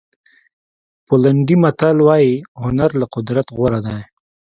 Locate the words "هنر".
2.63-2.89